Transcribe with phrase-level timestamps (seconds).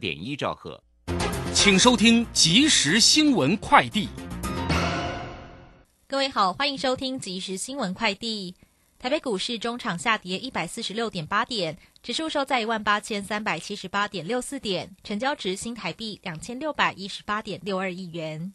[0.00, 0.82] 点一兆赫。
[1.54, 4.08] 请收听即时新闻快递。
[6.08, 8.56] 各位好，欢迎收听即时新闻快递。
[8.98, 18.52] 台北股市中场下跌一百四十六点八点，指数收在一万八千三百七十八点六四点，成交值新台币两千六百一十八点六二亿元。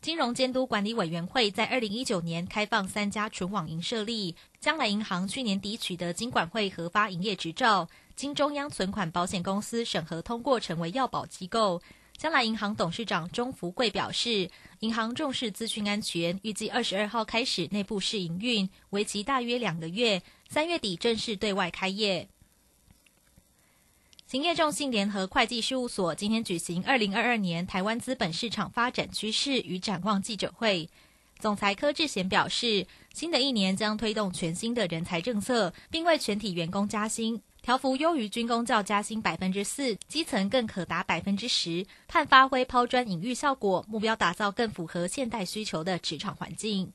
[0.00, 11.82] 金融监督管理委员会在二零一九年开放三家纯网银设立，将来银行去年底取得金管会核发营业执照，经中央存款保险公司审核通过，成为要保机构。
[12.16, 14.48] 将来银行董事长钟福贵表示，
[14.80, 22.28] 银行重视资讯安全，预计二十二号开始内部试营运，为期大约两个月，三月底正式对外开业。
[24.26, 30.88] 行业众信联合会计事务所今天举行二零二二年台湾资本市场发展趋势与展望记者会，
[31.38, 37.42] 总裁柯志贤表示，新的一年将推动全新的人才政策，并为全体员工加薪。
[37.62, 46.92] 条幅优于军工教加薪百分之四，基层更可达百分之十，盼发挥抛砖引玉效果，目标打造更符合现代需求的职场环境。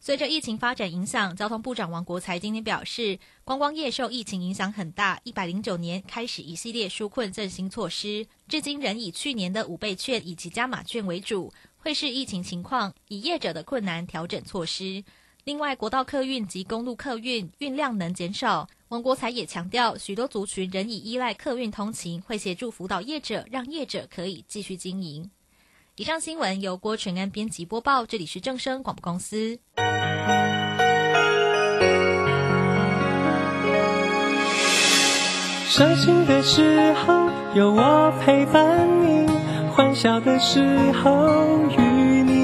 [0.00, 15.04] 随着疫情发展影响，交通部长王国才今天表示，观光业受疫情影响很大，一百零九年开始一系列纾困振兴措施，至今仍以去年的五倍券以及加码券为主，会视疫情情况，以业者的困难调整措施。
[15.44, 18.66] 另外，国道客运及公路客运运量能减少。
[18.88, 25.30] 王国才也强调，许多族群仍以依赖客运通勤，会协助辅导业者，让业者可以继续经营。
[25.96, 29.58] 以上新闻由郭纯安编辑播报，这里是正声广播公司。
[35.68, 39.28] 伤心的时候有我陪伴你，
[39.72, 41.68] 欢笑的时候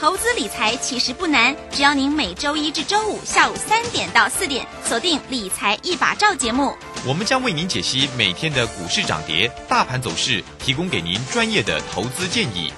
[0.00, 12.72] 投资理财其实不难，只要您每周一至周五下午三点到四点锁定《理财一把照》节目，我们将为您解析每天的股市涨跌、大盘走势，提供给您专业的投资建议。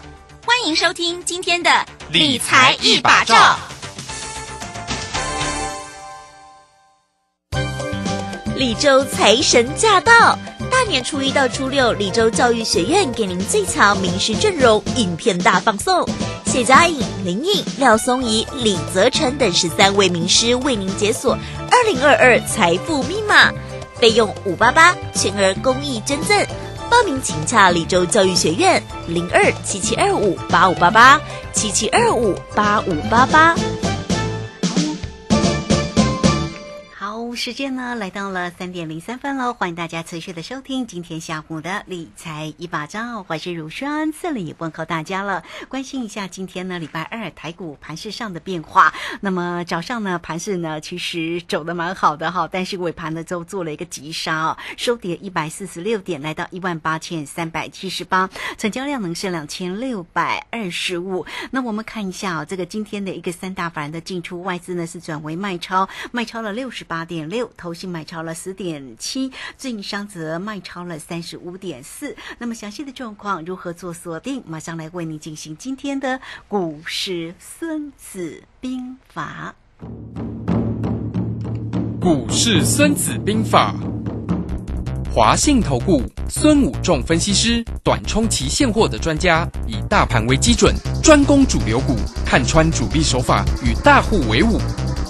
[0.44, 1.70] 欢迎收听今天的
[2.10, 3.34] 《理财一把照》。
[8.56, 10.38] 李州财神驾到！
[10.70, 16.06] 大年初一到初六，李州教育学院给您最强名师阵容，影片大放送。
[16.56, 21.36] 谢佳颖、林颖、廖松怡、李泽成等十三位名师为您解锁
[21.70, 23.52] 二零二二财富密码，
[24.00, 26.46] 费用五八八，全额公益捐赠。
[26.88, 31.20] 报名请洽李州教育学院零二七七二五八五八八
[31.52, 33.54] 七七二五八五八八。
[37.36, 48.94] 时间呢来到了三点零三分喽，欢迎大家持续的收听今天下午的理财一把照，我是如轩，这里问候大家了，关心一下今天呢礼拜二台股盘市上的变化。
[49.20, 61.26] 那么早上呢盘市呢其实走的蛮好的哈，但是尾盘呢就做了一个急杀，收跌一百四十六点，来到一万八千三百七十八，成交量呢是两千六百二十五。
[61.50, 67.25] 那我们看一下哦，这个今天的一个三大法人的进出，外资呢是转为卖超，卖超了六十八点。
[67.26, 72.16] 六，投信买超了十点七，自营商则卖超了三十五点四。
[72.38, 74.42] 那么详细的状况如何做锁定？
[74.46, 79.54] 马上来为你进行今天的股市孙子兵法。
[82.00, 83.74] 股市孙子兵法，
[85.12, 90.72] 华信投顾孙武仲分析师，短冲期现货的专家，以大盘为基准，
[91.02, 94.60] 专攻主流股，看穿主力手法，与大户为伍。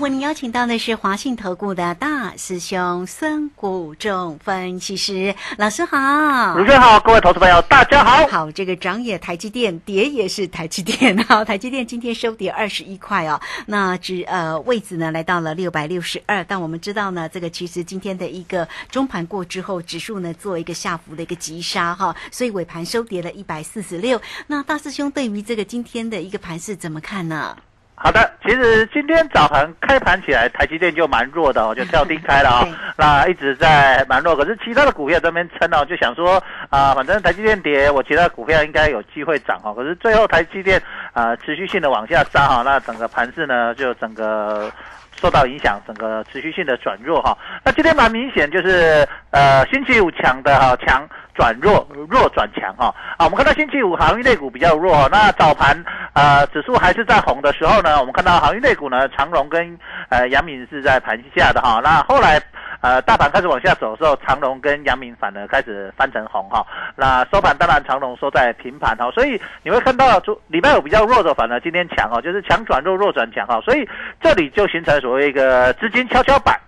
[0.00, 8.26] 为您邀请到的是华信投顾的大师兄孙谷仲分析师老师好，主持人好，各位投资朋友大家好。
[8.26, 16.42] 好，这个涨也台积电，跌也是台积电好，台积电今天收跌二十一块哦，那只呃位置呢来到了六百六十二。
[16.44, 24.18] 但我们知道呢，这个其实今天的一个中盘过之后，指数呢做一个下幅的一个急杀哈，所以尾盘收跌了一百四十六。
[24.46, 27.54] 那大师兄对于这个今天的一个盘势怎么看呢？
[28.02, 39.74] 好的，其实今天早盘开盘起来，台积电就蛮弱的哦，就跳低开了啊、 对那一直在蛮弱，可是其他的股票这边撑哦，就想说啊、反正台积电跌，我其他股票应该有机会涨哦。
[39.74, 40.80] 可是最后台积电
[41.12, 44.72] 啊、持续性的往下杀哈、那整个盘势呢就整个。
[45.20, 47.36] 受到影响，整个持续性的转弱哈。
[47.64, 52.94] 那今天蛮明显，就是呃星期五强的哈强转弱，弱转强哈。
[53.18, 55.76] 啊，我们看到星期五航运类股比较弱，那早盘
[56.14, 59.78] 呃指数还是在红的时候呢，我们看到航运类股呢，长荣跟
[60.08, 61.80] 呃杨敏是在盘下的哈。
[61.84, 62.40] 那后来
[62.80, 66.66] 呃大盘开始往下走的时候，长龙跟阳明反而开始翻成红哈。
[66.96, 73.60] 那收盘当然长龙收在平盘哈，所以你会看到就礼拜五比较弱的，反而今天强哦，就是强转弱，弱转强哈。
[73.60, 73.88] 所以
[74.20, 76.58] 这里就形成所谓一个资金跷跷板。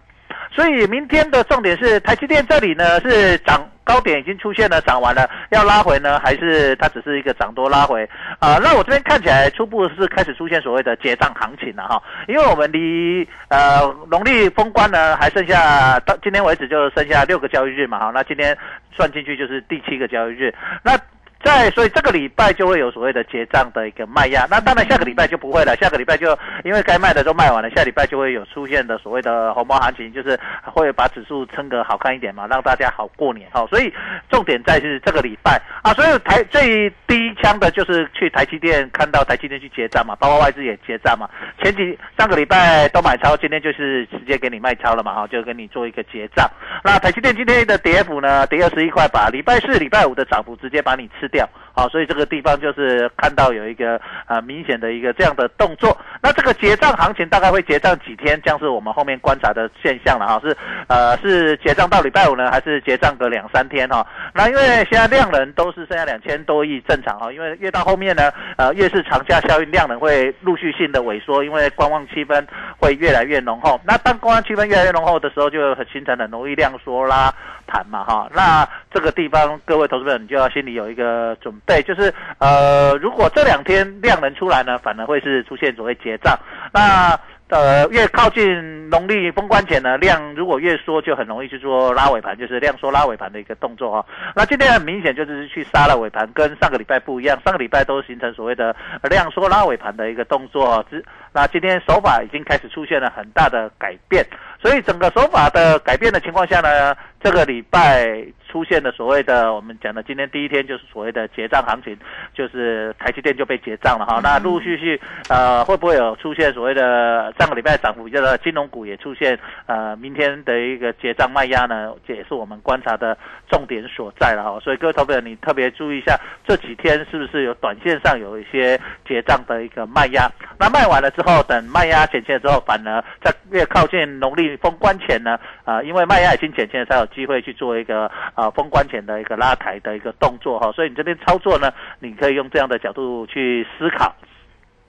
[0.54, 8.08] 所以明天的重点是台积电这里呢是涨高点已经出现了，涨完了要拉回呢，还是它只是一个涨多拉回？
[8.38, 13.80] 啊、那我这边看起来初步是开始出现所谓的结账行情了哈，因为我们离呃
[14.10, 18.56] 农历封关呢还剩下到今天为止就剩下六个交易日嘛哈，那今天
[18.94, 20.98] 算进去就是第七个交易日，那。
[21.44, 24.46] 在，所以这个礼拜就会有所谓的结账的一个卖压。
[24.50, 33.66] 那当然下个礼拜就不会了，下个礼拜就因为该卖的都卖完了，下礼拜就会有出现的所谓的红包行情，就是会把指数撑个好看一点嘛，让大家好过年哈。
[33.68, 33.92] 所以
[34.30, 41.28] 重点在是这个礼拜啊，所以台最第一枪的就是去台积电看到台积电去结账嘛，包括外资也结账嘛。
[41.62, 46.48] 前几上个礼拜都买超，今天就是直接给你卖超了嘛哈，就跟你做一个结账。
[46.84, 55.96] 那台积电今天的跌幅呢，跌二十一块八，礼拜四、礼拜五的涨幅直接把你吃掉，好，所以这个地方就是看到有一个呃明显的一个这样的动作。
[56.22, 60.56] 那这个结账行情大概会结账几天，将是我们后面观察的现象了哈，是
[60.86, 64.06] 呃是结账到礼拜五呢，还是结账个两三天哈？
[64.34, 72.46] 那因为现在量能都是剩下两千多亿，正常哈，因为越到后面呢，呃越是长假效应，量能会陆续性的萎缩，因为观望气氛
[72.78, 73.80] 会越来越浓厚。
[73.84, 77.34] 那当观望气氛越来越浓厚的时候，就很形成很容易量缩啦
[77.72, 78.28] 盘嘛哈。
[78.34, 86.38] 那这个地方各位投资者你就要心里有一个准备，就是呃如果这两天量能出来呢，反而会是出现所谓结账。
[86.72, 100.82] 那呃，越靠近农历封关前呢，量如果越缩，就很容易去做拉尾盘，就是量缩拉尾盘的一个动作哈、那今天很明显就是去杀了尾盘，跟上个礼拜不一样，上个礼拜都形成所谓的量缩拉尾盘的一个动作哦。
[100.88, 104.24] 只那今天手法已经开始出现了很大的改变，
[104.60, 111.96] 所以整个手法的改变的情况下呢，这个礼拜出现的所谓的我们讲的今天第一天就是所谓的结账行情，
[112.34, 114.20] 就是台积电就被结账了哈。
[114.22, 115.00] 那陆陆续续
[115.30, 121.94] 呃会不会有出现所谓的上个礼拜涨幅比较的金融股也出现呃明天的一个结账卖压呢？
[122.06, 123.16] 这也是我们观察的
[123.48, 124.60] 重点所在了哈。
[124.60, 126.14] 所以各位投资者你特别注意一下
[126.46, 128.78] 这几天是不是有短线上有一些
[129.08, 130.30] 结账的一个卖压？
[130.58, 140.70] 那卖完了之后，等卖压减轻之后，反而在越靠近农历封关前呢，啊、因为卖压已经减轻，才有机会去做一个啊、封关前的一个拉抬的一个动作哈。
[140.72, 144.14] 所以你这边操作呢，你可以用这样的角度去思考。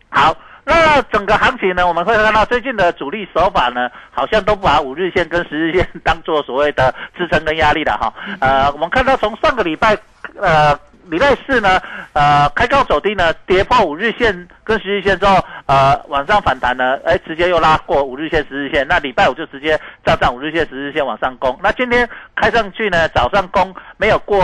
[0.10, 0.36] 好，
[0.66, 8.14] 那整个行情呢，我们会看到最近的主力手法呢，好像都把五日线跟十日线当做所谓的支撑跟压力的哈。
[8.40, 9.98] 呃，我们看到从上个礼拜，
[10.40, 10.78] 呃。
[11.06, 11.82] 礼拜四呢，
[12.14, 15.36] 呃，开高走低呢，跌破五日线跟十日线之后，
[15.66, 18.88] 呃，往上反弹呢，哎，直接又拉过五日线、十日线。
[18.88, 21.58] 那礼拜五就直接照上五日线、十日线往上攻。
[21.62, 24.40] 那今天开上去呢，早上攻没有过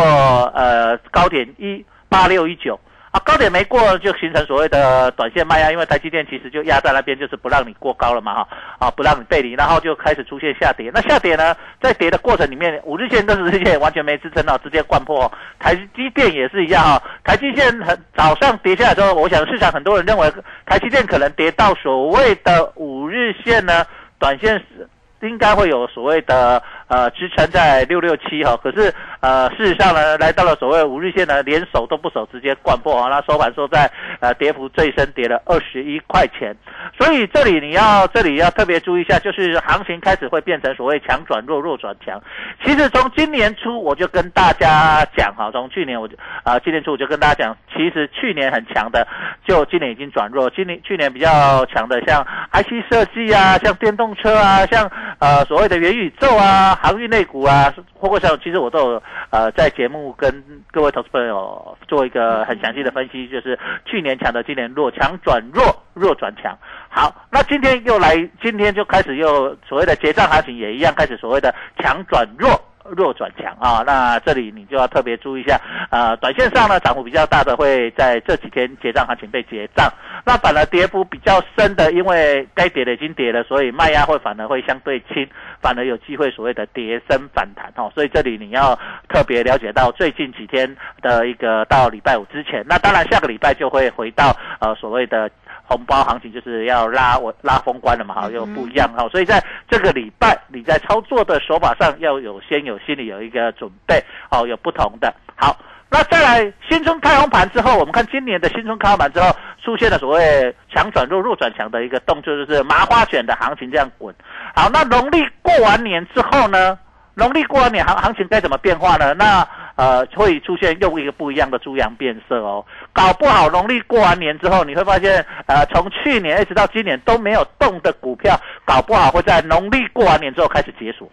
[0.54, 2.80] 呃高点一八六一九。
[3.12, 8.48] 啊，高点没过就形成所谓的短线卖压，因为台积电其实就压在那边，就是不让你过高了嘛哈，
[8.78, 10.92] 啊不让你背离，然后就开始出现下跌。
[10.94, 15.32] 那下跌呢，在跌的过程里面，五日线跟十日线完全没支撑到，直接灌破。
[15.58, 20.32] 台积电也是一样哈，台积电很早上跌下来之后，我想市场很多人认为
[20.68, 23.84] 台积电可能跌到所谓的五日线呢，
[24.20, 24.88] 短线是
[25.22, 36.54] 应该会有所谓的呃支撑在六六七哈，可是呃事实上呢，来到了所谓五日线呢，连守都不守，直接灌破啊，那收盘收在呃跌幅最深，跌了二十一块钱，
[36.98, 42.22] 所以这里你要这里要特别注意一下，就是行情开始会变成所谓强转弱，弱转强。
[42.66, 49.08] 其实从今年初我就跟大家讲哈，从去年我就啊、今年初我就跟大家讲，其实去年很强的，
[49.46, 66.58] 就今年已经转弱，今年去年比较强的像 IC 设计啊，像电动车啊，像呃所谓的元宇宙啊，航运类股啊，包括像其实我都有呃在节目跟各位投资朋友做一个很详细的分析，就是去年强的，今年弱，强转弱，弱转强。
[66.90, 72.50] 好，那今天又来，今天就开始又所谓的结账行情也一样，开始所谓的强转弱。
[72.96, 73.84] 弱转强啊。
[73.86, 79.92] 那这里你就要特别注意一下，呃，短线上呢涨幅比较大的会在这几天结账行情被结账，
[80.26, 85.28] 那反而跌幅比较深的，因为该跌的已经跌了，所以卖压会反而会相对轻，
[85.62, 87.92] 反而有机会所谓的跌升反弹哦。
[87.94, 88.78] 所以这里你要
[89.08, 95.30] 特别了解到最近几天的一个到礼拜五之前，那当然下个礼拜就会回到呃所谓的。
[95.70, 105.14] 红包行情就是要拉我拉封关了嘛，哈，又不一样哈，所以在这个礼拜你在操作的手法上要有先有心里有一个准备，哦，有不同的。
[105.36, 105.56] 好，
[105.92, 109.28] 那再来新春开红盘之后，我们看今年的新春开红盘之后
[109.64, 114.14] 出现了所谓强转弱、弱转强的一个动作，就是麻花卷的行情这样滚。
[114.56, 116.78] 好，那农历过完年之后呢？
[117.16, 119.14] 农历过完年行行情该怎么变化呢？
[119.14, 119.46] 那
[119.80, 122.66] 呃会出现又一个不一样的猪羊变色哦。
[122.92, 131.10] 搞不好农历过完年之后，你会发现呃从去年一直到今年都没有动的股票，搞不好会在农历过完年之后开始解锁。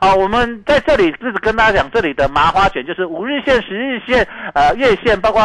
[0.00, 5.40] 好，我们在这里就是跟大家讲，这里的麻花卷就是五日线、十日线、呃月线，包括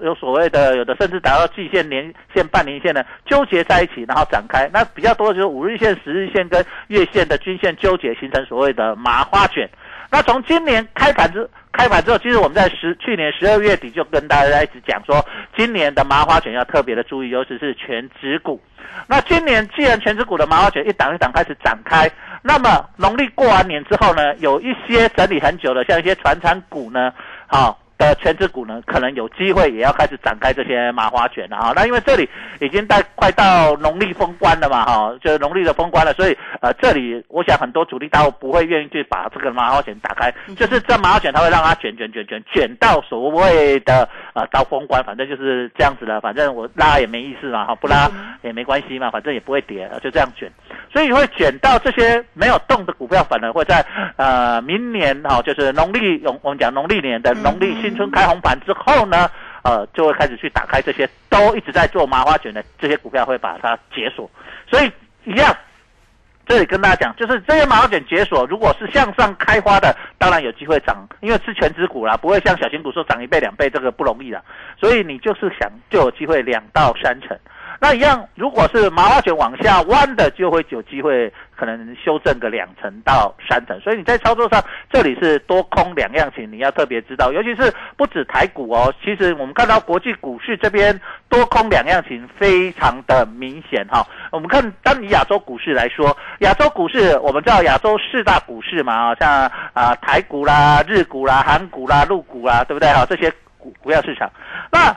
[0.00, 4.70] 有所谓的有的甚至达到季线、年线、半年线的纠结在一起，然后展开。
[4.72, 9.68] 那比较多的就是五日线、十日线跟月线的均线纠结，形成所谓的麻花卷。
[10.10, 15.24] 那从今年开盘之开盘之后，其实我们在十去年十二月底就跟大家一直讲说，
[15.56, 18.60] 今年的麻花卷要特别的注意，尤其是全指股。
[19.06, 22.10] 那今年既然全指股的麻花卷一档一档开始展开。
[22.42, 27.12] 那么农历过完年之后呢，有一些整理很久的，像一些传产股呢，
[27.46, 27.78] 好。
[27.98, 31.72] 的全职股呢，可能有机会也要开始展开这些麻花卷了哈。
[31.74, 32.28] 那因为这里
[32.60, 48.10] 已经在快到农历封关了嘛哈，就是农历的封关了，所以呃这里我想很多主力大户不会愿意去把这个麻花卷打开，就是这麻花卷它会让它卷卷卷卷卷到所谓的呃到封关，反正就是这样子的，反正我拉也没意思嘛哈，不拉
[48.42, 50.52] 也没关系嘛，反正也不会跌，就这样卷，
[50.92, 53.82] 所以会卷到这些没有动的股票，反而会在
[54.16, 57.85] 呃明年哈，就是农历用我们讲农历年的农历。
[57.86, 59.30] 新春开红盘之后呢，
[59.62, 64.28] 呃，就会开始去打开这些都一直在做麻花卷的这些股票，会把它解锁。
[64.68, 64.90] 所以
[65.24, 65.56] 一样，
[66.46, 74.42] 这里跟大家讲，就是这些麻花卷解锁，如果是向上开花的，当然有机会涨，因为是全指股啦，不会像小型股说涨一倍两倍，这个不容易的。
[74.80, 77.38] 所以你就是想就有机会两到三成。
[77.78, 83.78] 那一样，如果是麻花卷往下弯的，就会有机会可能修正个两成到三成。
[83.80, 87.30] 所以你在操作上，这里是多空两样情，你要特别知道。
[87.30, 94.06] 尤其是不止台股哦，其实我们看到国际股市这边多空两样情非常的明显哈。
[94.32, 103.04] 我们看单以亚洲股市来说，亚洲股市我们知道亚洲四大股市嘛，像啊台股啦、日股啦、韩股啦、陆股啦，对不对哈？
[103.04, 104.30] 这些股股票市场，
[104.72, 104.96] 那。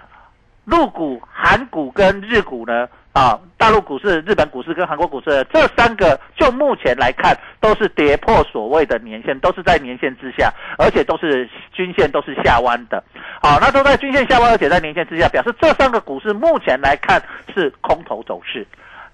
[0.70, 2.88] 陆股、韩股跟日股呢？
[3.12, 13.04] 啊，大陆股市、日本股市跟韩国股市这三个，就目前来看，都是跌破所谓的年线，都是在年线之下，而且都是均线都是下弯的。
[13.42, 17.22] 好，那都在均线下弯，而且在年线之下，表示这三个股市目前来看
[17.54, 18.66] 是空头走势。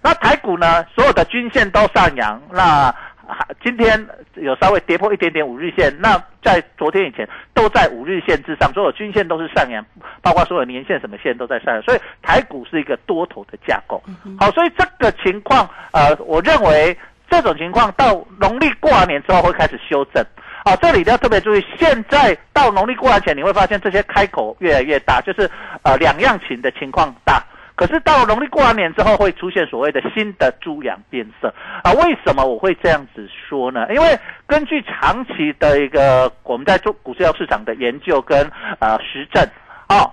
[0.03, 0.83] 那台股呢？
[0.93, 2.93] 所有的均线都上扬，那。
[3.63, 9.83] 今天有稍微跌破一点点五日线，那在昨天以前都在五日线之上，所有均线都是上扬，
[10.21, 14.01] 包括所有年线什么线都在上扬，所以台股是一个多头的架构。
[14.39, 16.97] 好，所以这个情况，呃，我认为
[17.29, 20.23] 这种情况到农历过完年之后会开始修正。
[20.63, 25.49] 好，这里要特别注意，现在到农历过完前，你会发现这些开口越来越大，就是
[25.83, 27.43] 呃两样情的情况大。
[27.75, 31.53] 可是到农历过完年之后，会出现所谓的新的猪羊变色
[31.83, 31.91] 啊？
[31.93, 33.85] 为什么我会这样子说呢？
[33.93, 39.43] 因为根据长期的一个我们在做股票市场的研究跟呃实证
[39.87, 40.09] 啊，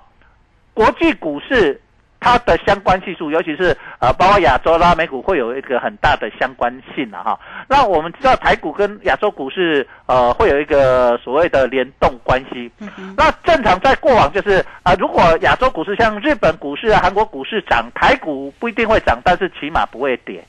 [0.75, 1.81] 国际股市。
[2.25, 7.39] 它的相关系数，尤其是呃，包括亚洲拉美股，会有一个很大的相关性了哈。
[7.67, 12.71] 那我们知道台股跟亚洲股市呃，会有一个所谓的联动关系。
[13.17, 20.45] 那正常在过往就是啊，如果亚洲股市像日本股市啊、韩国股市涨，台股不一定会涨，但是起码不会跌。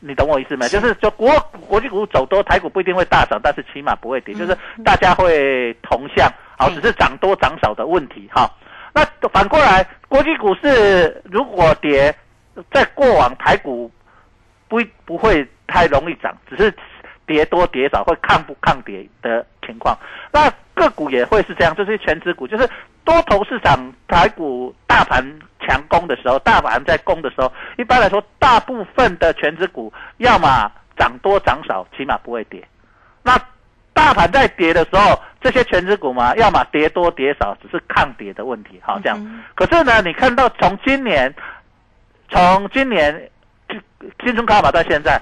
[0.00, 0.68] 你懂我意思没？
[0.68, 1.30] 就是就国
[1.68, 8.50] 国际股走多，台股不一定会大涨，但是起码不会跌，就是大家会同向，好，只是涨多涨少的问题哈。
[8.92, 12.14] 那反过来，国际股市如果跌，
[12.70, 13.90] 在过往台股
[14.68, 16.74] 不不会太容易涨，只是
[17.26, 19.98] 跌多跌少会抗不抗跌的情况。
[20.30, 22.68] 那个股也会是这样，就是全职股，就是
[23.04, 25.24] 多头市场台股大盘
[25.60, 32.66] 强攻的时候，大盘在攻的时候，一般来说，大部分的全职股要么涨多涨少，起码不会跌。
[33.22, 33.38] 那
[33.94, 39.42] 大盘在跌的时候，这些全指股嘛，要么跌多跌少，只是抗跌的问题，好这样。
[39.54, 41.34] 可是呢，你看到从今年，
[42.28, 43.30] 从今年
[44.24, 45.20] 新春卡法到现在，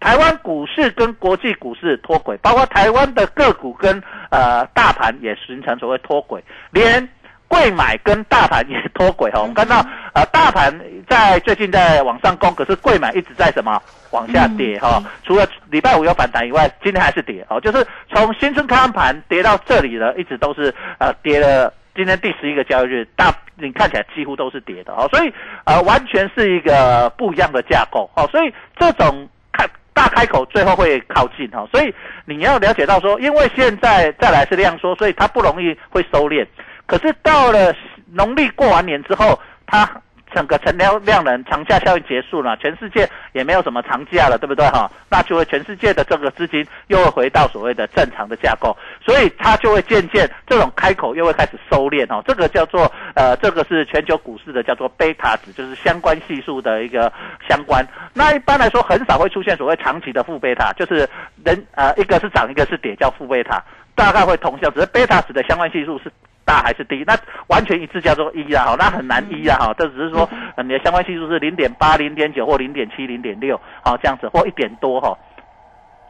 [0.00, 7.08] 台湾股市跟国际股市脱轨，包括台湾的个股跟呃大盘也形成所谓脱轨，连
[7.48, 9.40] 贵买跟大盘也脱轨哈。
[9.40, 10.72] 我们看到呃大盘
[11.08, 13.80] 在最近在往上攻，可是贵买一直在什么？
[14.10, 15.02] 往下跌哈。
[15.24, 21.72] 除了礼拜五有反弹以外，今天还是跌哦，就是从新春开盘跌到这里了，一直都是呃跌了。
[21.96, 25.32] 今天第十一个交易日，大你看起来几乎都是跌的哦，所以
[25.64, 36.44] 呃完全是一个不一样的架构哦，所以这种开大开口最后会靠近哈，所以你要了解到说，因为现在再来是量缩，所以它不容易会收敛，
[36.86, 37.74] 可是到了
[38.12, 39.88] 农历过完年之后，它。
[40.34, 44.90] 整个成交量能长假效应结束了，全世界也没有什么长假了，对不对哈？
[45.08, 52.20] 那就会全世界的这个资金又会回到所谓的正常的架构，所以它就会渐渐这种开口又会开始收敛哦。
[52.26, 57.12] 这个叫做呃，这个是全球股市的叫做贝塔值，就是相关系数的一个
[57.48, 57.86] 相关。
[58.12, 61.08] 那一般来说很少会出现所谓长期的负贝塔，就是
[61.44, 63.62] 人呃一个是涨一个是跌叫负贝塔，
[63.94, 66.10] 大概会同效，只是贝塔值的相关系数是。
[66.44, 67.02] 大还是低？
[67.06, 67.16] 那
[67.48, 75.16] 完全一致叫做一啊，好，那很难一啊，哈，这只是说你的相关系数是零点八、零点九或零点七、零点六，好这样子，或一点多哈。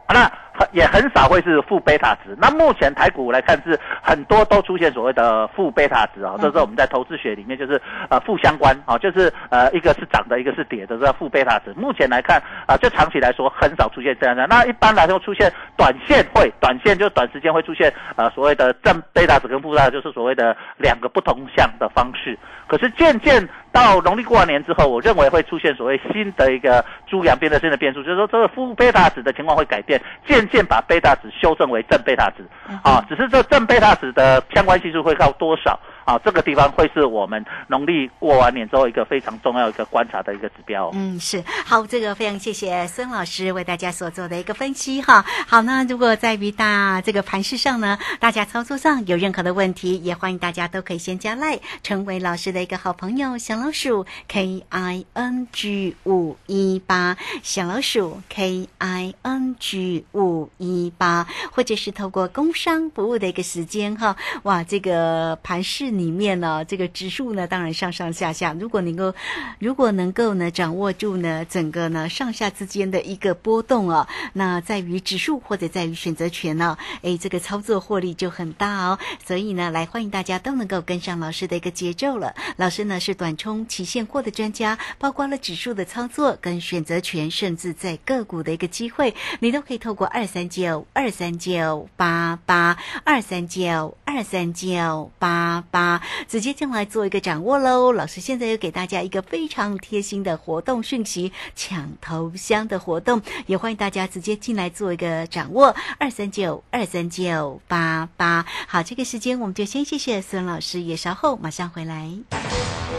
[0.07, 0.31] 那
[0.71, 2.35] 也很少会是负贝塔值。
[2.37, 11.73] 那目前台股来看是很多都出现所谓的负贝塔值啊，这是我们在投资学里面就是呃负相关啊，就是呃一个是涨的，一个是跌的，这负贝塔值。
[11.75, 14.45] 目前来看啊，就长期来说很少出现这样的。
[14.47, 22.37] 那一般来说出现短线会，短线就短时间会出现呃所谓的正贝塔值跟负贝塔，就是所谓的两个不同向的方式。
[22.67, 32.45] 可是渐渐到农历过完年之后，我认为会出现所谓新的一个猪羊变的新的变数，就是说这个负贝塔值的情况会改变，渐渐把贝塔值修正为正贝塔值，
[32.83, 35.79] 啊，只是这正贝塔值的相关系数会高多少？
[36.05, 40.91] 啊，这个地方会是我们农历过完年之后一个非常重要一个观察的一个指标。
[40.93, 45.25] 嗯，是好，这个非常谢谢孙老师为大家所做的一个分析哈。
[45.47, 53.35] 好，那如果在于大这个盘市上呢，大家操作上有任何的问题，也欢迎大家都可以先加赖，成为老师的一个好朋友。
[53.39, 64.15] 小老鼠 K I N G 五一八，小老鼠 K I N G 五一八，或者是透过工商服务的一个时间哈。
[64.43, 65.94] 哇，这个盘市。
[65.97, 68.53] 里面呢，这个指数呢，当然上上下下。
[68.53, 69.13] 如果能够，
[69.59, 78.99] 如果能够呢，掌握住呢，整个呢上下之间的一个波动啊，那在于指数或者在于选择权呢，哎，这个操作获利就很大哦。
[79.25, 82.33] 所以呢，来欢迎大家都能够跟上老师的一个节奏了。
[82.57, 95.84] 老师呢是短冲期现货的专家，包括了指数的操作跟选择权，甚至在个股的一个机会，你都可以透过二三九二三九八八二三九二三九八八。
[96.27, 97.91] 直接进来做一个掌握喽！
[97.91, 105.75] 老师现在又给大家一个非常贴心的活动讯息，抢头香的活动，也欢迎大家直接进来做一个掌握。
[105.97, 112.09] 二三九二三九八八，好，这个时间我们就先谢谢孙老师，也稍后马上回来。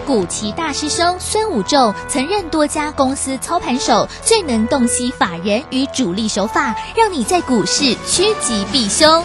[0.07, 9.25] 古奇大师兄孙武仲曾任多家公司操盘手，最能洞悉法人与主力手法，让你在股市趋吉避凶。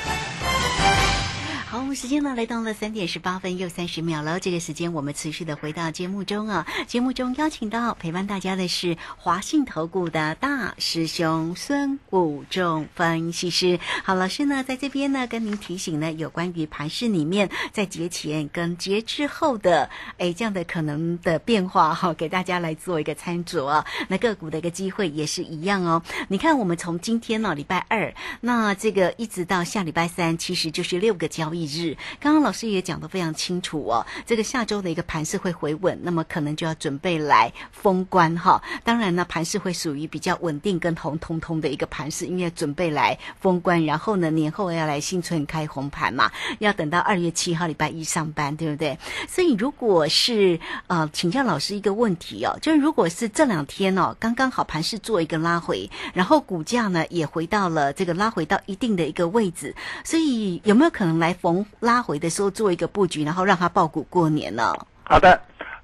[1.95, 4.39] 时间呢来到了三点十八分又三十秒了。
[4.39, 6.65] 这个时间我们持续的回到节目中啊。
[6.87, 13.79] 节目中邀请到陪伴大家的是华信投顾的大师兄孙武仲分析师。
[14.03, 23.83] 好，老师呢在这边呢跟您提醒呢有关于盘市里面在节前跟节之后的哎这样的可能的变化哈，给大家来做一个参酌。
[24.07, 26.01] 那个股的一个机会也是一样哦。
[26.29, 31.80] 你看我们从今天呢礼拜二，那这个一直到下礼拜三，其实就是六个交易日。
[32.19, 38.61] 刚刚老师也讲得非常清楚哦，这个下周的一个盘势会回稳，那么可能就要准备来封关哈。
[38.83, 48.97] 当然呢，盘势会属于比较稳定跟红彤彤的一个盘势，因为准备来封关，然后呢年后要来新春开红盘嘛，要等到二月七号礼拜一上班，对不对？
[49.27, 61.65] 所以如果是呃请教老师一个问题哦，就是如果是这两天哦刚刚好盘势做一个拉回，然后股价呢也回到了这个拉回到一定的一个位置，所以有没有可能来逢？
[61.79, 64.73] 拉回的时候做一个布局，然后让它爆股过年呢？
[65.03, 65.39] 好的，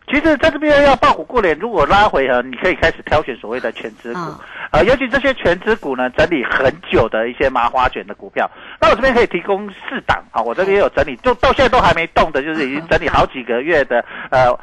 [0.08, 4.20] 其实在这边要爆股过年，如果拉回啊，你可以开始挑选所谓的全值股
[4.72, 14.58] 呃，尤其这些全指股呢，整理很久的一些麻花卷的股票，那我这边可以提供四档啊，我这边有整理，就到现在都还没动的，就是已经整理好几个月的呃。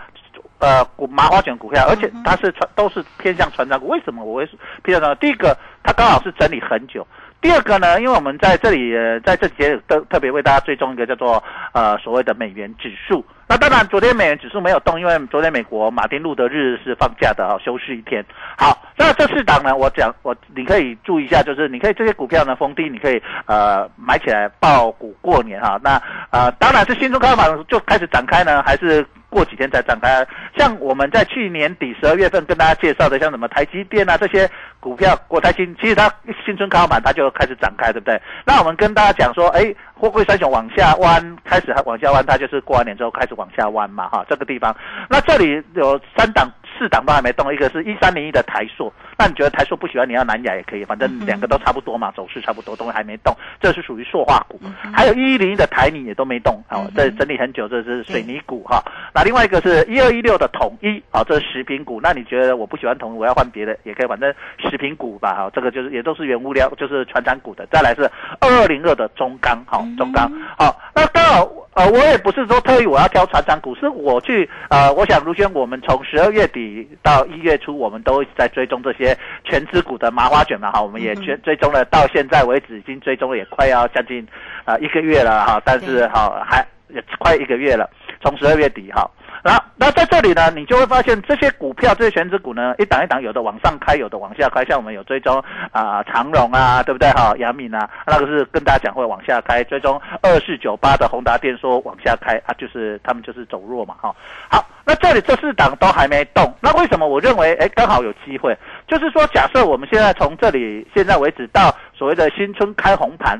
[0.61, 3.89] 呃，股麻花卷股票，而且它是传都是偏向传长股。
[3.89, 4.49] 为什么我会
[4.83, 5.15] 偏向呢？
[5.17, 7.03] 第一个，它刚好是整理很久；
[7.45, 13.23] 第二个呢，因为我们在这里在这几天都特别为大家追踪一个叫做呃所谓的美元指数。
[13.49, 18.25] 那当然，昨天美元指数没有动，因为昨天美国马丁路德日是放假的啊，休市一天。
[18.57, 25.79] 好，那这四档呢，我讲我你可以注意一下，就是你可以这些股票呢封低，你可以呃买起来爆股过年哈。
[25.83, 29.07] 那呃当然是新春开盘就开始展开呢，还是？
[29.35, 30.25] 过几天再展开，
[30.57, 36.09] 像我们在去年底十二月份跟大家介绍的，像什么台积电啊这些股票，国泰新，其实它
[36.47, 38.23] 新春开盘它就开始展开，对不对？
[38.47, 44.75] 那我们跟大家讲说，哎，货柜三雄往下弯，开始往下弯，它就是过完年之后开始往下弯嘛，哈，这个地方。
[45.09, 46.51] 那这里有三档。
[46.79, 54.61] 四档都还没动，一个是一三零一的台塑，那你觉得台塑不喜欢，你要南亚也可以，反正两个都差不多嘛，走势差不多，都还没动，这是属于塑化股。
[54.93, 58.83] 还有一一零一的台泥也都没动，好，这整理很久，这是水泥股哈。
[59.15, 62.01] 那另外一个是一二一六的统一，好，这是食品股。
[62.03, 67.67] 那你觉得我不喜欢统一，我要换别的也可以，反正食品股吧，好，这个就是也都是原物料，就是船产股的。
[67.71, 68.03] 再来是
[68.41, 71.49] 二二零二的中钢，好，中钢，好，那刚好。
[71.75, 76.64] 呃，我也不是说特意我要挑船长股，是我去呃，我想如轩，我们从十二月底
[77.03, 84.27] 到一月初，我们都在追踪这些全资股的麻花卷嘛，哈，我们也追追踪了，到现在为止已经追踪了也快要将近
[84.65, 87.89] 啊一个月了哈，但是哈还也快一个月了，
[88.23, 89.11] 从十二月底哈。
[89.45, 94.65] 那那在这里呢，你就会发现这些股票，这些全指股呢，一档一档，有的往上开，有的往下开。
[94.65, 97.35] 像我们有追踪啊长荣啊，对不对哈？
[97.37, 99.63] 阳明啊，那个是跟大家讲会往下开。
[99.65, 104.17] 追踪二四九八的宏达电说往下开啊，就是他们就是走弱嘛哈。
[104.51, 108.57] 好，那这里这四档都还没动，那为什么我认为哎刚好有机会？
[108.89, 113.39] 就是说，假设我们现在从这里现在为止到所谓的新春开红盘。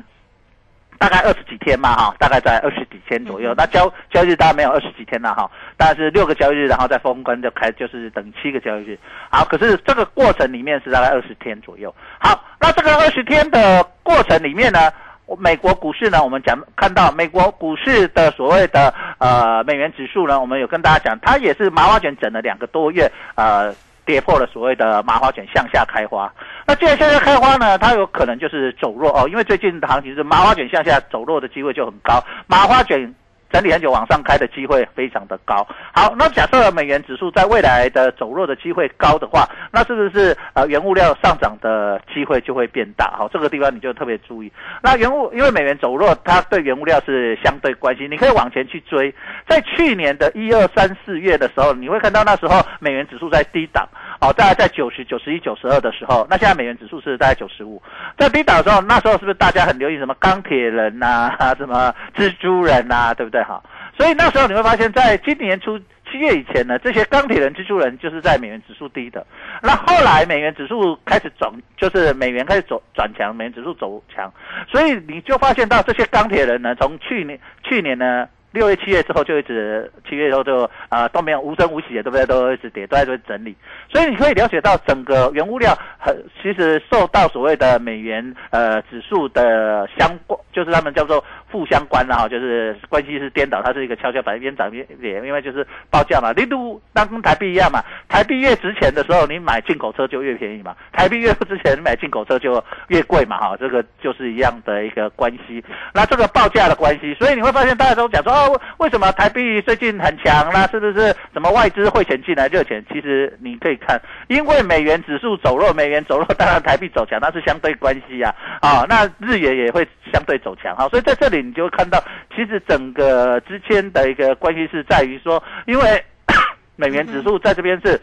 [0.97, 3.53] 大概二十几天嘛，哈，大概在二十几天左右。
[3.55, 8.99] 那交交易日当然没有二十几天了，哈，大概是六个交易日，然后再封关就开，就是等七个交易日。
[9.29, 11.93] 好，可是这个过程里面是大概二十天左右。
[12.19, 14.91] 好，那这个二十天的过程里面呢，
[15.37, 23.73] 美国股市呢，我们讲看到美国股市的所谓的呃美元指数呢，我们有跟大家讲，它也是麻花卷整了两个多月，呃。
[24.05, 26.31] 跌破了所谓的麻花卷向下开花，
[26.67, 33.13] 那既然向下开花呢，它有可能就是走弱哦，因为最近的行情是麻花卷向下走弱的机会就很高，麻花卷。
[33.55, 35.65] 整理很久往上开的机会非常的高。
[35.93, 43.13] 好，那假设美元指数在未来的走弱的机会高的话，那是不是呃原物料上涨的机会就会变大？
[43.17, 44.51] 好，这个地方你就特别注意。
[44.83, 48.09] 那原物因为美元走弱，它对原物料是相对关系。
[48.09, 49.15] 你可以往前去追，
[49.47, 53.87] 在去年的一二三四月的时候，你会看到那时候美元指数在低档，
[54.19, 57.81] 哦，大概在九十九十一九十二的时候，那现在美元指数是大概九十五，
[58.17, 63.44] 在低档的时候，那时候是不是大家很留意什么钢铁人呐，什么蜘蛛人呐，对不对？
[63.47, 63.63] 好，
[63.95, 65.77] 所以那时候你会发现，在今年初
[66.09, 69.23] 七月以前呢，这些钢铁人、蜘蛛人就是在美元指数低的。
[69.61, 74.33] 那后来美元指数开始转，就是美元开始走转强，美元指数走强，
[74.67, 78.27] 所以你就发现到这些钢铁人呢，从去年去年呢。
[78.55, 82.25] 六月、七月之后就一直，七月之后就啊都没有无声无息的，对不对？
[82.25, 83.53] 都一直跌，都在这整理。
[83.91, 105.61] 所以你可以了解到，整个原物料很其实受到所谓的美元呃指数的相关，就是他们叫做负相关了哈，就是关系是颠倒，它是一个跷跷板一边涨一边跌，因为就是报价嘛，力度当跟台币一样嘛，台币越值钱的时候，你买进口车就越便宜嘛，台币越不值钱，你买进口车就越贵嘛，哈，这个就是一样的一个关系。
[105.93, 108.44] 那这个报价的关系，所以你会发现大家都讲说哦。
[108.77, 110.67] 为什么台币最近很强啦？
[110.71, 112.83] 是不是什么外资汇钱进来热钱？
[112.91, 118.33] 其实你可以看，因为美元指数走弱，美元走弱，当然台币走强，那是相对关系啊。
[118.61, 120.87] 啊，那日元也会相对走强哈。
[120.89, 122.03] 所以在这里你就看到，
[122.35, 126.03] 其实整个之间的一个关系是在于说，因为
[126.75, 127.99] 美元指数在这边是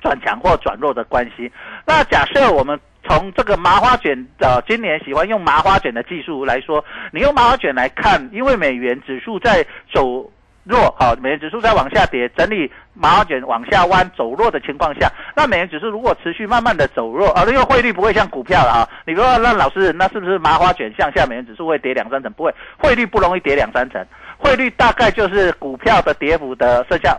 [0.00, 1.50] 转强或转弱的关系。
[1.86, 2.78] 那假设我们。
[3.08, 10.30] 从这个麻花卷的今年喜欢用麻花卷的技术来说，你用麻花卷来看，因为美元指数在走
[10.64, 22.30] 弱，好，美元指数在往下跌，整理麻花卷往下弯走弱的情况下，那美元指数如果持续慢慢的走弱，啊，因为汇率不会像股票了啊，你说那老师，那是不是麻花卷向下，美元指数会跌两三成？
[22.34, 24.04] 不会，汇率不容易跌两三成，
[24.36, 27.16] 汇率大概就是股票的跌幅的剩下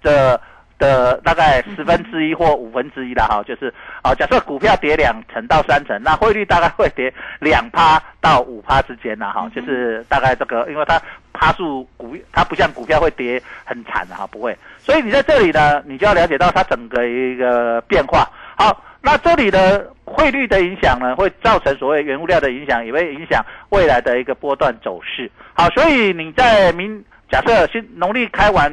[0.00, 0.40] 的。
[0.78, 11.00] 的大概十分之一或五分之一的哈，就是啊，假设股票跌两成到三成，那汇率大概会跌两趴到五趴之间呢哈，就是大概这个，因为它
[11.32, 18.28] 趴数股它不像股票会跌很惨的哈，不会，所以你在这里呢，你就要了解到它整个一个变化。
[18.56, 25.30] 好，那这里的汇率的影响呢，会造成所谓原物料的影响，也会影响未来的一个波段走势。
[25.54, 28.72] 好，所以你在明假设新农历开完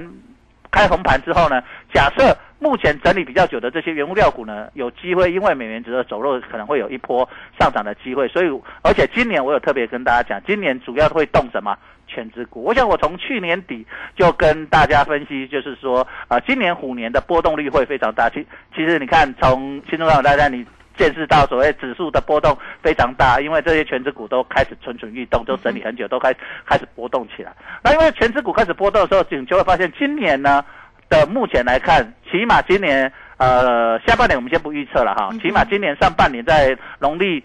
[0.76, 8.28] 开红盘之后呢，假设目前整理比较久的这些原物料股呢，有机会因为美元值的走弱，可能会有一波上涨的机会。
[8.28, 11.78] 所以，而且今年我有特别跟大家讲，今年主要会动什么？
[12.08, 12.62] 全指股。
[12.62, 18.30] 我想我从去年底就跟大家分析，就是说，啊，今年虎年的波动率会非常大。
[18.30, 20.66] 其其实你看，从新中港大家你
[20.98, 26.34] 见识到所谓指数的波动非常大，因为这些全指股都开始蠢蠢欲动，都整理很久，都开
[26.66, 27.54] 开始波动起来。
[27.84, 30.64] 那因为全指股开始波动的时候，你就会发现今年呢
[31.10, 37.44] 的目前来看，起码今年呃下半年我们先不预测了哈，起码今年上半年在农历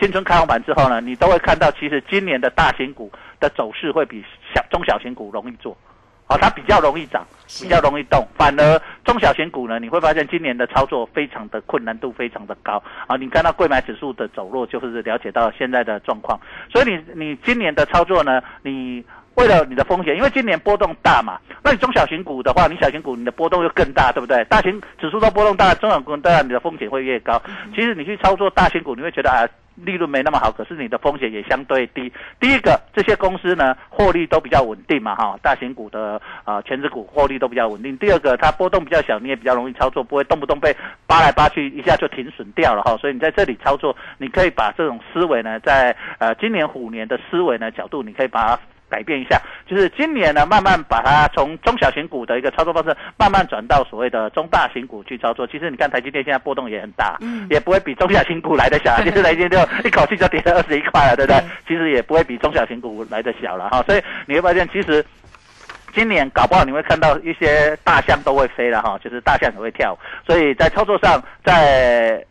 [0.00, 5.76] 新春开红盘之后呢，你都会看到，其实今年的大型股的走势会比小中小型股容易做。
[6.28, 7.24] 好，它比较容易涨，
[7.62, 13.16] 比较容易动，反而中小型股呢，你会发现今年的操作非常的困难度非常的高啊！
[13.16, 16.36] 你看到贵买指数的走弱，就是了解到现在的状况。
[16.68, 19.04] 所以你你今年的操作呢，你
[19.36, 24.44] 为了你的风险，因为今年波动大嘛，那你中小型股的话，你小型股你的波动又更大，对不对？
[24.46, 27.40] 大型指数都波动大，中小股当然你的风险会越高。
[27.72, 29.46] 其实你去操作大型股，你会觉得啊。
[29.76, 32.12] 利润没那么好，可是你的风险也相对低。
[32.40, 37.96] 第一个，这些公司呢，获利都比较稳定嘛，哈，大型股的啊，全职股获利都比较稳定。
[37.98, 40.74] 第二个，它波动比较小，你也比较容易操作，不会动不动被
[41.06, 42.96] 扒来扒去，一下就停损掉了哈。
[42.96, 48.60] 所以你在这里操作，你可以把这种思维呢，在呃今年虎年的思维呢角度，你可以把它。
[48.88, 55.46] 改变一下，就是今年呢，慢慢把它从中小型股的一个操作方式，慢慢转到所谓的中大型股去操作。
[55.46, 58.96] 其实你看台积电现在波动也很大，嗯，也不会比中小型股来的小。
[59.02, 61.42] 其实台积电就一口气就跌了二十一块了，对不对？
[61.66, 63.82] 其实也不会比中小型股来的小了哈。
[63.82, 65.04] 所以你会发现，其实
[65.92, 69.98] 今年搞不好你会看到一些大象都会飞了哈，就是大象也会跳。
[70.26, 72.24] 所以在操作上，在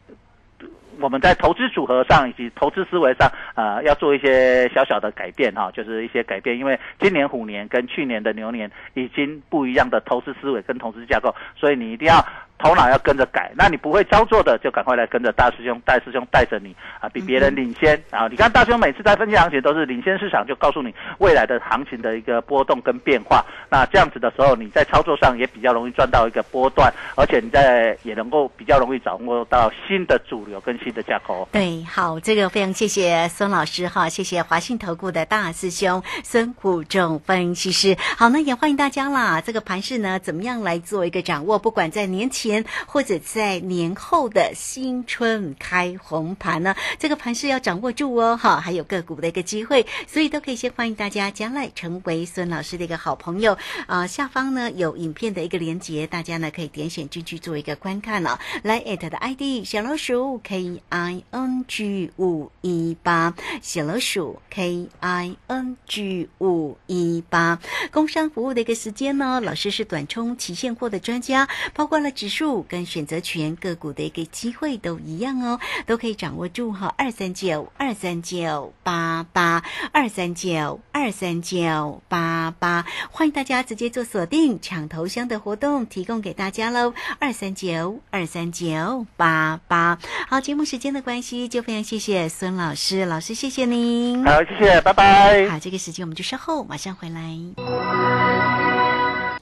[0.99, 12.25] 我们在投资组合上以及投资思维上，呃，要做一些小小的改变哈，就是一些改变，因为今年虎年跟去年的牛年已经不一样的投资思维跟投资架构，所以你一定要。
[12.57, 18.27] 头脑要跟着改，那你不会操作的，就赶快来跟着大师兄，大师兄带着你啊，比别人领先啊！
[18.29, 23.45] 你看大师兄每次在分析行情都是领先市场，就告诉你未来的行情的一个波动跟变化。
[23.69, 31.47] 那这样子的时候，你在操作上也比较容易赚到一个波段，而且你在也能够比较容易掌握到新的主流跟新的架构。
[31.51, 37.95] 对，好，这个非常谢谢孙老师哈，谢谢华信投顾的大师兄孙虎仲分析师。
[38.17, 39.41] 好，那也欢迎大家啦。
[39.41, 41.59] 这个盘势呢，怎么样来做一个掌握？
[41.59, 42.44] 不管在年前。
[42.45, 54.05] 前或者在年后的新春开红盘呢，这个盘是要掌握住哦，哈，还有个股的一个机会，所以都可以先欢迎大家将来成为孙老师的一个好朋友啊。
[54.05, 58.39] 下方呢有影片的一个连接，大家呢可以点选进去做一个观看了。
[58.61, 67.59] 来艾特的 ID 小老鼠 K I N G 五一八，小老鼠 K I N G 五一八，
[67.91, 72.34] 工商服务的一个时间呢，老师是短冲期现货的专家，包括了指。
[72.67, 76.93] 跟选择权个股的一个机会都一样哦，都可以掌握住哈。
[76.97, 86.93] 二三九二三九八八二三九二三九八八，欢迎大家直接做锁定抢头香的活动，提供给大家喽。
[87.19, 94.23] 二三九二三九八八，好，节目时间的关系，就非常谢谢孙老师，老师谢谢您。
[94.23, 95.47] 好，谢谢，拜拜。
[95.49, 98.24] 好，这个时间我们就稍后马上回来。